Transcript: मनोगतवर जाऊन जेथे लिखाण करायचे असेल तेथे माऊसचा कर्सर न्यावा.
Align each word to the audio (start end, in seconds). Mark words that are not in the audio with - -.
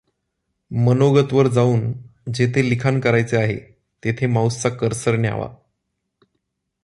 मनोगतवर 0.71 1.47
जाऊन 1.47 1.93
जेथे 2.33 2.69
लिखाण 2.69 2.99
करायचे 2.99 3.37
असेल 3.37 3.59
तेथे 4.03 4.27
माऊसचा 4.27 4.69
कर्सर 4.69 5.15
न्यावा. 5.15 5.49